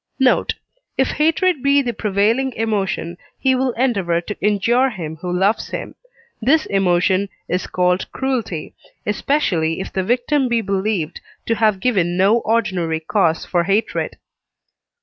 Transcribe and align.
Note. 0.19 0.55
If 0.97 1.09
hatred 1.09 1.61
be 1.61 1.83
the 1.83 1.93
prevailing 1.93 2.53
emotion, 2.53 3.17
he 3.37 3.53
will 3.53 3.69
endeavour 3.73 4.19
to 4.21 4.37
injure 4.41 4.89
him 4.89 5.17
who 5.17 5.31
loves 5.31 5.67
him; 5.69 5.93
this 6.41 6.65
emotion 6.65 7.29
is 7.47 7.67
called 7.67 8.11
cruelty, 8.11 8.73
especially 9.05 9.79
if 9.79 9.93
the 9.93 10.01
victim 10.03 10.49
be 10.49 10.61
believed 10.61 11.21
to 11.45 11.53
have 11.53 11.79
given 11.79 12.17
no 12.17 12.39
ordinary 12.39 12.99
cause 12.99 13.45
for 13.45 13.65
hatred. 13.65 14.17